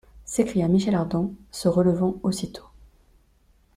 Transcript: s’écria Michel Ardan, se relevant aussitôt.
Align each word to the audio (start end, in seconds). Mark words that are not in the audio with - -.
s’écria 0.25 0.67
Michel 0.67 0.95
Ardan, 0.95 1.31
se 1.51 1.67
relevant 1.67 2.15
aussitôt. 2.23 2.65